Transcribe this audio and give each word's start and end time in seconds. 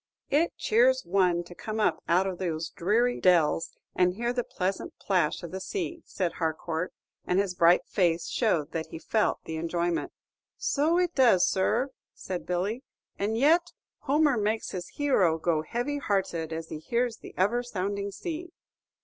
"It 0.31 0.57
cheers 0.57 1.03
one 1.05 1.43
to 1.43 1.53
come 1.53 1.79
up 1.79 2.01
out 2.09 2.25
of 2.25 2.39
those 2.39 2.69
dreary 2.71 3.19
dells, 3.21 3.69
and 3.93 4.15
hear 4.15 4.33
the 4.33 4.43
pleasant 4.43 4.97
plash 4.97 5.43
of 5.43 5.51
the 5.51 5.61
sea," 5.61 6.01
said 6.07 6.31
Harcourt; 6.33 6.91
and 7.27 7.37
his 7.37 7.53
bright 7.53 7.85
face 7.85 8.27
showed 8.27 8.71
that 8.71 8.87
he 8.87 8.97
felt 8.97 9.37
the 9.43 9.57
enjoyment. 9.57 10.11
"So 10.57 10.97
it 10.97 11.13
does, 11.13 11.47
sir," 11.47 11.91
said 12.15 12.47
Billy. 12.47 12.81
"And 13.19 13.37
yet 13.37 13.73
Homer 13.99 14.37
makes 14.37 14.71
his 14.71 14.87
hero 14.87 15.37
go 15.37 15.61
heavy 15.61 15.99
hearted 15.99 16.51
as 16.51 16.69
he 16.69 16.79
hears 16.79 17.17
the 17.17 17.35
ever 17.37 17.61
sounding 17.61 18.09
sea." 18.09 18.49